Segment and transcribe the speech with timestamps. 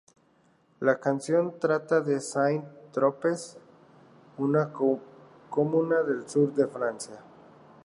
[0.79, 3.57] La canción trata de Saint-Tropez,
[4.39, 4.73] una
[5.51, 7.19] comuna del sur de Francia.